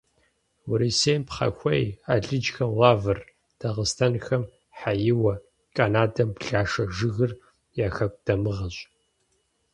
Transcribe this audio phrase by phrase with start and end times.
[0.69, 3.17] Урысейм пхъэхуей, алыджхэм лавр,
[3.59, 4.43] дагъыстэнхэм
[4.79, 5.33] хьэиуэ,
[5.75, 7.31] канадэм блашэ жыгыр
[7.85, 8.77] я хэку дамыгъэщ.